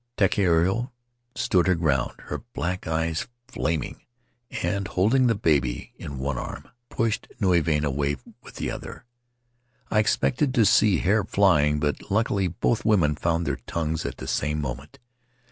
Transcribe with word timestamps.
Takiero 0.17 0.89
stood 1.35 1.67
her 1.67 1.75
ground, 1.75 2.21
her 2.23 2.39
black 2.55 2.87
eyes 2.87 3.27
flam 3.47 3.83
ing 3.83 4.01
and, 4.63 4.87
holding 4.87 5.27
the 5.27 5.35
baby 5.35 5.93
in 5.95 6.17
one 6.17 6.39
arm, 6.39 6.67
pushed 6.89 7.27
Nui 7.39 7.61
Vahine 7.61 7.85
away 7.85 8.15
with 8.41 8.55
the 8.55 8.71
other. 8.71 9.05
I 9.91 9.99
expected 9.99 10.55
to 10.55 10.65
see 10.65 10.97
hair 10.97 11.23
flying, 11.23 11.79
but, 11.79 12.09
luckily, 12.09 12.47
both 12.47 12.83
women 12.83 13.13
found 13.15 13.45
their 13.45 13.57
tongues 13.67 14.03
at 14.03 14.17
the 14.17 14.27
same 14.27 14.59
moment. 14.59 14.97